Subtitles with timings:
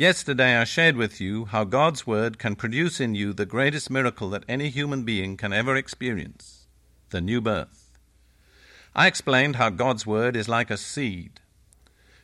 [0.00, 4.30] Yesterday I shared with you how God's Word can produce in you the greatest miracle
[4.30, 6.66] that any human being can ever experience
[7.10, 7.90] the new birth.
[8.94, 11.40] I explained how God's Word is like a seed.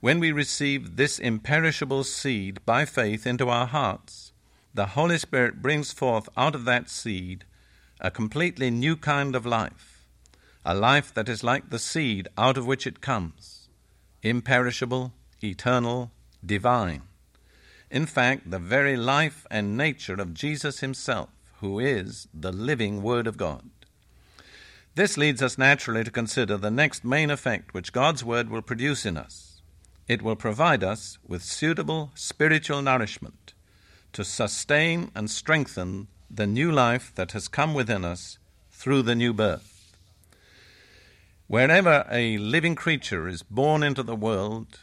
[0.00, 4.32] When we receive this imperishable seed by faith into our hearts,
[4.74, 7.44] the Holy Spirit brings forth out of that seed
[8.00, 10.08] a completely new kind of life,
[10.64, 13.68] a life that is like the seed out of which it comes
[14.24, 16.10] imperishable, eternal,
[16.44, 17.02] divine
[17.90, 23.26] in fact, the very life and nature of Jesus himself, who is the living Word
[23.26, 23.68] of God.
[24.94, 29.04] This leads us naturally to consider the next main effect which God's Word will produce
[29.04, 29.62] in us.
[30.08, 33.54] It will provide us with suitable spiritual nourishment
[34.12, 38.38] to sustain and strengthen the new life that has come within us
[38.70, 39.96] through the new birth.
[41.46, 44.80] Wherever a living creature is born into the world,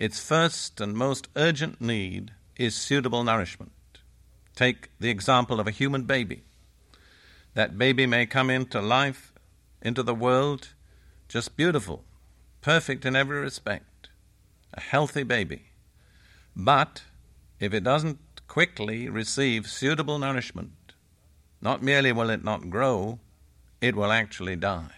[0.00, 3.70] its first and most urgent need is suitable nourishment.
[4.56, 6.42] Take the example of a human baby.
[7.52, 9.34] That baby may come into life,
[9.82, 10.68] into the world,
[11.28, 12.02] just beautiful,
[12.62, 14.08] perfect in every respect,
[14.72, 15.64] a healthy baby.
[16.56, 17.02] But
[17.58, 20.94] if it doesn't quickly receive suitable nourishment,
[21.60, 23.18] not merely will it not grow,
[23.82, 24.94] it will actually die.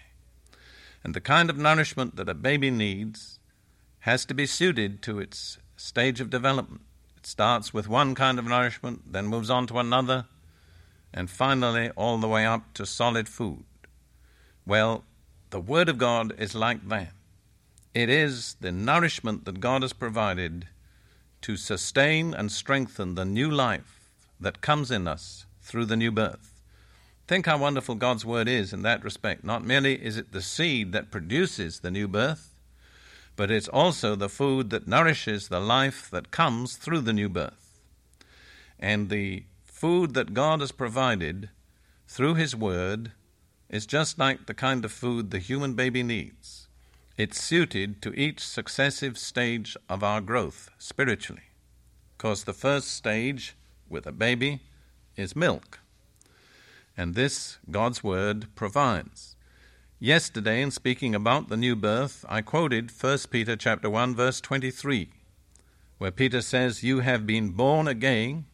[1.03, 3.41] And the kind of nourishment that a baby needs
[4.03, 6.83] has to be suited to its stage of development.
[7.17, 10.27] It starts with one kind of nourishment, then moves on to another,
[11.15, 13.65] and finally all the way up to solid food.
[14.67, 15.05] Well,
[15.51, 17.13] the Word of God is like that.
[17.95, 20.67] It is the nourishment that God has provided
[21.43, 24.11] to sustain and strengthen the new life
[24.41, 26.61] that comes in us through the new birth.
[27.29, 29.45] Think how wonderful God's Word is in that respect.
[29.45, 32.52] Not merely is it the seed that produces the new birth,
[33.37, 37.81] but it's also the food that nourishes the life that comes through the new birth.
[38.79, 41.49] And the food that God has provided
[42.07, 43.13] through His Word
[43.69, 46.69] is just like the kind of food the human baby needs.
[47.17, 51.45] It's suited to each successive stage of our growth spiritually.
[52.17, 53.55] Because the first stage
[53.89, 54.61] with a baby
[55.17, 55.81] is milk.
[56.97, 59.32] And this God's Word provides.
[60.05, 65.11] Yesterday, in speaking about the new birth, I quoted 1 Peter chapter 1, verse 23,
[65.99, 68.47] where Peter says, You have been born again,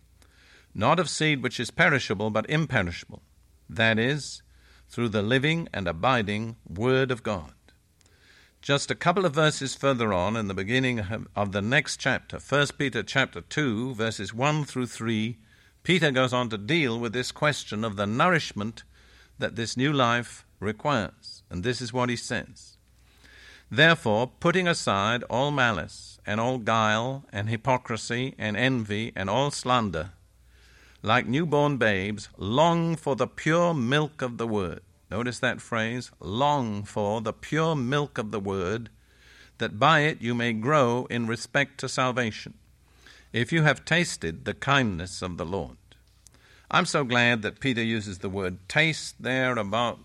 [0.75, 3.23] not of seed which is perishable, but imperishable,
[3.67, 4.43] that is,
[4.91, 7.55] through the living and abiding Word of God.
[8.61, 11.01] Just a couple of verses further on, in the beginning
[11.35, 15.39] of the next chapter, 1 Peter chapter 2, verses 1 through 3,
[15.83, 18.83] Peter goes on to deal with this question of the nourishment
[19.39, 21.43] that this new life requires.
[21.51, 22.77] And this is what he says
[23.71, 30.11] Therefore, putting aside all malice, and all guile, and hypocrisy, and envy, and all slander,
[31.03, 34.81] like newborn babes, long for the pure milk of the word.
[35.11, 38.91] Notice that phrase long for the pure milk of the word,
[39.59, 42.55] that by it you may grow in respect to salvation,
[43.33, 45.77] if you have tasted the kindness of the Lord.
[46.71, 49.99] I'm so glad that Peter uses the word taste there about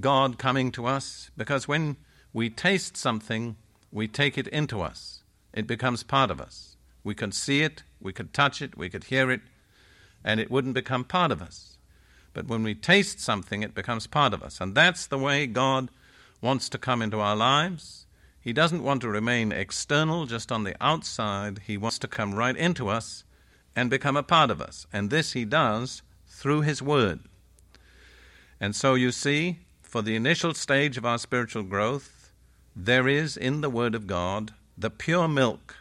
[0.00, 1.96] God coming to us because when
[2.32, 3.56] we taste something,
[3.92, 5.22] we take it into us.
[5.52, 6.76] It becomes part of us.
[7.04, 9.42] We can see it, we could touch it, we could hear it,
[10.24, 11.76] and it wouldn't become part of us.
[12.32, 14.60] But when we taste something, it becomes part of us.
[14.60, 15.88] And that's the way God
[16.40, 18.06] wants to come into our lives.
[18.40, 21.60] He doesn't want to remain external, just on the outside.
[21.66, 23.24] He wants to come right into us
[23.76, 24.86] and become a part of us.
[24.92, 27.20] And this He does through His Word.
[28.60, 29.60] And so you see,
[29.94, 32.32] for the initial stage of our spiritual growth,
[32.74, 35.76] there is in the Word of God the pure milk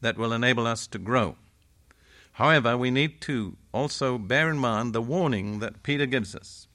[0.00, 1.36] that will enable us to grow.
[2.32, 6.66] However, we need to also bear in mind the warning that Peter gives us.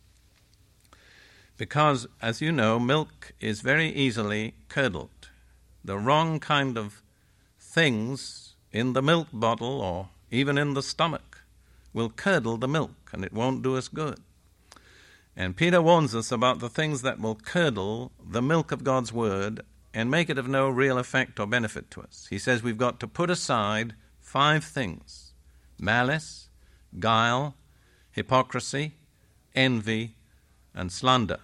[1.57, 5.29] Because, as you know, milk is very easily curdled.
[5.83, 7.01] The wrong kind of
[7.59, 11.39] things in the milk bottle or even in the stomach
[11.91, 14.19] will curdle the milk and it won't do us good.
[15.35, 19.61] And Peter warns us about the things that will curdle the milk of God's Word
[19.93, 22.27] and make it of no real effect or benefit to us.
[22.29, 25.33] He says we've got to put aside five things
[25.79, 26.49] malice,
[26.99, 27.55] guile,
[28.11, 28.93] hypocrisy,
[29.55, 30.15] envy,
[30.73, 31.39] and slander.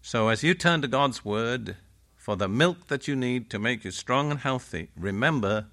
[0.00, 1.76] So as you turn to God's Word
[2.16, 5.66] for the milk that you need to make you strong and healthy, remember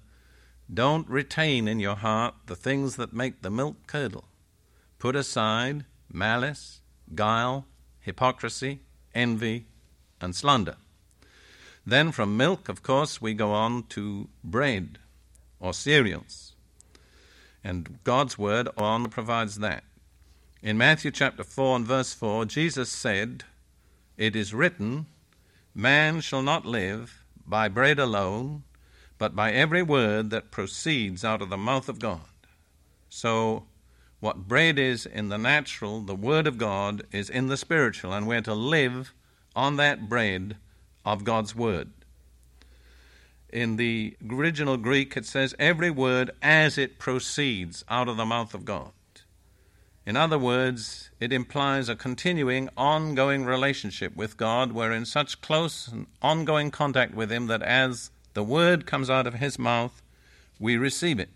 [0.72, 4.24] don't retain in your heart the things that make the milk curdle.
[4.98, 6.81] Put aside malice,
[7.14, 7.66] guile,
[8.00, 8.80] hypocrisy,
[9.14, 9.66] envy,
[10.20, 10.76] and slander.
[11.84, 14.98] Then from milk, of course, we go on to bread
[15.58, 16.52] or cereals.
[17.64, 19.84] And God's word on provides that.
[20.62, 23.44] In Matthew chapter 4 and verse 4, Jesus said,
[24.16, 25.06] It is written,
[25.74, 28.62] Man shall not live by bread alone,
[29.18, 32.20] but by every word that proceeds out of the mouth of God.
[33.08, 33.64] So,
[34.22, 38.24] what bread is in the natural, the Word of God is in the spiritual, and
[38.24, 39.12] we're to live
[39.56, 40.56] on that bread
[41.04, 41.90] of God's Word.
[43.48, 48.54] In the original Greek, it says, every word as it proceeds out of the mouth
[48.54, 48.92] of God.
[50.06, 54.70] In other words, it implies a continuing, ongoing relationship with God.
[54.70, 59.26] We're in such close and ongoing contact with Him that as the word comes out
[59.26, 60.00] of His mouth,
[60.60, 61.30] we receive it.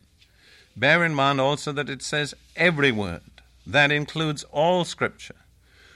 [0.76, 3.22] Bear in mind also that it says every word.
[3.66, 5.36] That includes all Scripture.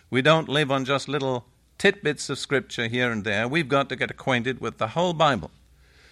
[0.09, 1.45] We don't live on just little
[1.79, 3.47] tidbits of Scripture here and there.
[3.47, 5.51] We've got to get acquainted with the whole Bible.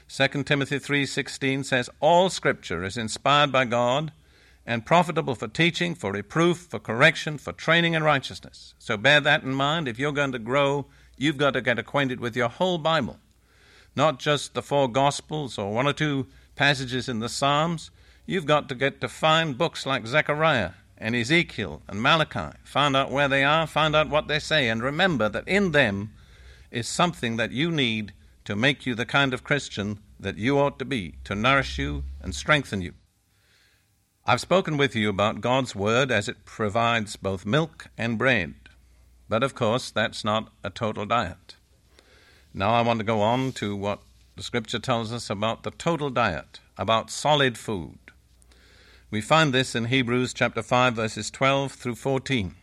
[0.08, 4.10] 2 Timothy 3:16 says all scripture is inspired by God
[4.64, 8.72] and profitable for teaching, for reproof, for correction, for training in righteousness.
[8.78, 10.86] So bear that in mind if you're going to grow,
[11.18, 13.18] you've got to get acquainted with your whole Bible.
[13.94, 16.26] Not just the four gospels or one or two
[16.56, 17.90] passages in the Psalms.
[18.30, 22.58] You've got to get to find books like Zechariah and Ezekiel and Malachi.
[22.62, 26.12] Find out where they are, find out what they say, and remember that in them
[26.70, 28.12] is something that you need
[28.44, 32.04] to make you the kind of Christian that you ought to be, to nourish you
[32.20, 32.92] and strengthen you.
[34.26, 38.56] I've spoken with you about God's Word as it provides both milk and bread,
[39.26, 41.56] but of course that's not a total diet.
[42.52, 44.02] Now I want to go on to what
[44.36, 47.98] the Scripture tells us about the total diet, about solid food.
[49.10, 52.54] We find this in Hebrews chapter 5 verses 12 through 14.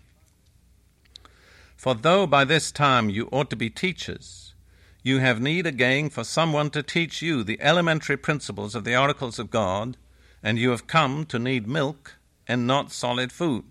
[1.76, 4.54] For though by this time you ought to be teachers,
[5.02, 9.40] you have need again for someone to teach you the elementary principles of the oracles
[9.40, 9.98] of God,
[10.44, 12.18] and you have come to need milk
[12.48, 13.64] and not solid food.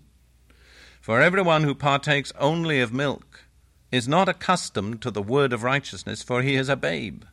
[0.99, 3.45] For everyone who partakes only of milk
[3.89, 7.23] is not accustomed to the word of righteousness, for he is a babe.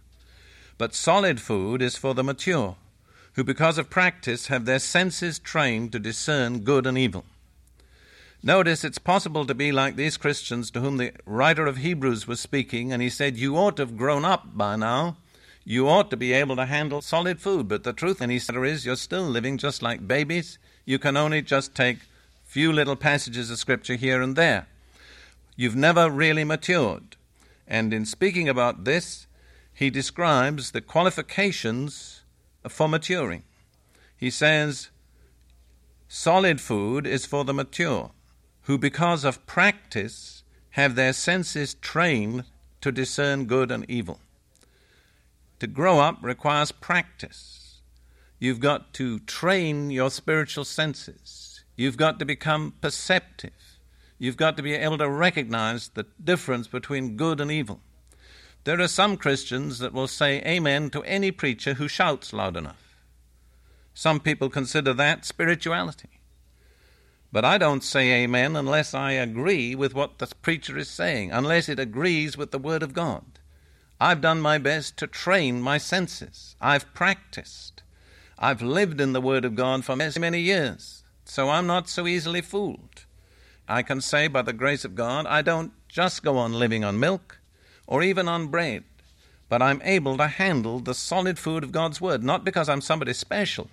[0.79, 2.77] But solid food is for the mature,
[3.35, 7.25] who because of practice have their senses trained to discern good and evil.
[8.43, 12.41] Notice it's possible to be like these Christians to whom the writer of Hebrews was
[12.41, 15.17] speaking, and he said, You ought to have grown up by now.
[15.65, 17.69] You ought to be able to handle solid food.
[17.69, 20.59] But the truth, and he said, is you're still living just like babies.
[20.85, 21.99] You can only just take
[22.43, 24.67] few little passages of Scripture here and there.
[25.55, 27.17] You've never really matured.
[27.69, 29.29] And in speaking about this,
[29.73, 32.22] he describes the qualifications
[32.69, 33.45] for maturing.
[34.17, 34.91] He says,
[36.09, 38.11] Solid food is for the mature
[38.63, 42.45] who, because of practice, have their senses trained
[42.81, 44.21] to discern good and evil.
[45.61, 47.81] To grow up requires practice.
[48.39, 51.65] You've got to train your spiritual senses.
[51.77, 53.79] You've got to become perceptive.
[54.19, 57.81] You've got to be able to recognize the difference between good and evil.
[58.65, 62.97] There are some Christians that will say amen to any preacher who shouts loud enough.
[63.93, 66.21] Some people consider that spirituality.
[67.33, 71.69] But I don't say amen unless I agree with what the preacher is saying, unless
[71.69, 73.41] it agrees with the Word of God.
[74.01, 76.55] I've done my best to train my senses.
[76.61, 77.83] I've practiced.
[78.39, 82.07] I've lived in the Word of God for many, many years, so I'm not so
[82.07, 83.07] easily fooled.
[83.69, 87.01] I can say, by the grace of God, I don't just go on living on
[87.01, 87.39] milk
[87.87, 88.85] or even on bread,
[89.49, 93.13] but I'm able to handle the solid food of God's Word, not because I'm somebody
[93.13, 93.69] special,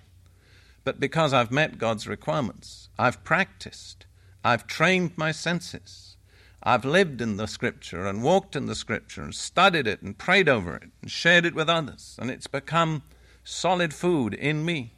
[0.83, 2.89] but because I've met God's requirements.
[2.97, 4.05] I've practiced.
[4.43, 6.17] I've trained my senses.
[6.61, 10.49] I've lived in the Scripture and walked in the Scripture and studied it and prayed
[10.49, 13.03] over it and shared it with others, and it's become
[13.43, 14.93] solid food in me.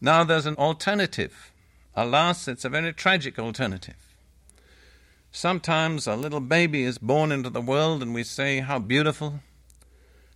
[0.00, 1.52] Now there's an alternative.
[1.94, 4.13] Alas, it's a very tragic alternative.
[5.36, 9.40] Sometimes a little baby is born into the world and we say, How beautiful,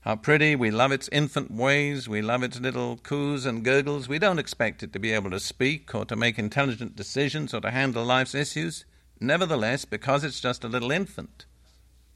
[0.00, 4.09] how pretty, we love its infant ways, we love its little coos and gurgles.
[4.09, 7.61] We don't expect it to be able to speak or to make intelligent decisions or
[7.61, 8.85] to handle life's issues.
[9.21, 11.47] Nevertheless, because it's just a little infant,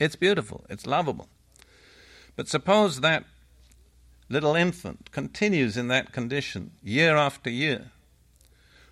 [0.01, 1.29] it's beautiful, it's lovable.
[2.35, 3.23] But suppose that
[4.29, 7.93] little infant continues in that condition year after year.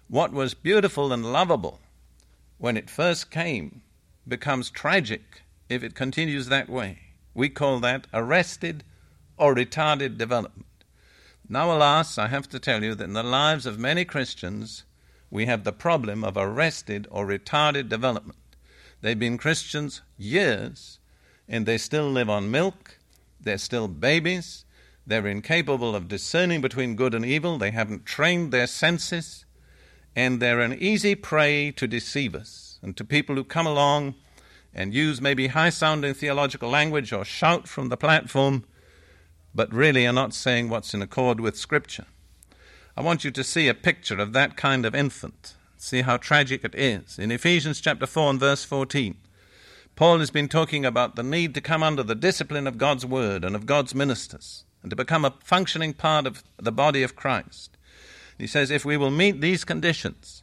[0.07, 1.81] What was beautiful and lovable
[2.61, 3.81] when it first came
[4.29, 6.99] becomes tragic if it continues that way.
[7.33, 8.85] We call that arrested
[9.39, 10.67] or retarded development.
[11.49, 14.85] Now, alas, I have to tell you that in the lives of many Christians,
[15.31, 18.57] we have the problem of arrested or retarded development.
[19.01, 20.99] They've been Christians years,
[21.49, 22.99] and they still live on milk,
[23.41, 24.67] they're still babies,
[25.07, 29.47] they're incapable of discerning between good and evil, they haven't trained their senses,
[30.21, 34.15] and they're an easy prey to deceivers and to people who come along
[34.75, 38.65] and use maybe high sounding theological language or shout from the platform,
[39.55, 42.05] but really are not saying what's in accord with Scripture.
[42.99, 45.55] I want you to see a picture of that kind of infant.
[45.79, 47.19] See how tragic it is.
[47.19, 49.17] In Ephesians chapter 4 and verse 14,
[49.97, 53.43] Paul has been talking about the need to come under the discipline of God's word
[53.43, 57.79] and of God's ministers and to become a functioning part of the body of Christ.
[58.41, 60.43] He says, if we will meet these conditions,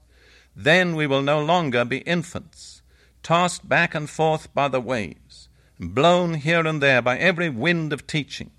[0.55, 2.81] then we will no longer be infants,
[3.23, 5.49] tossed back and forth by the waves,
[5.79, 8.51] blown here and there by every wind of teaching,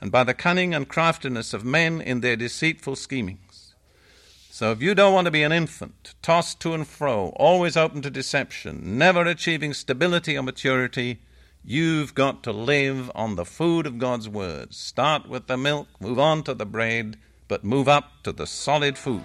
[0.00, 3.74] and by the cunning and craftiness of men in their deceitful schemings.
[4.50, 8.02] So if you don't want to be an infant, tossed to and fro, always open
[8.02, 11.18] to deception, never achieving stability or maturity,
[11.62, 14.72] you've got to live on the food of God's Word.
[14.72, 18.96] Start with the milk, move on to the bread, but move up to the solid
[18.98, 19.22] food.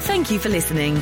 [0.00, 0.96] Thank you for listening.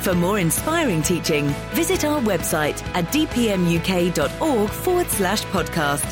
[0.00, 6.06] For more inspiring teaching, visit our website at dpmuk.org forward slash podcast.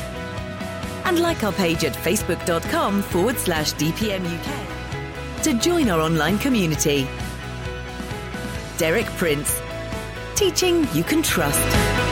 [1.05, 7.07] And like our page at facebook.com forward slash dpmuk to join our online community.
[8.77, 9.59] Derek Prince.
[10.35, 12.06] Teaching you can trust.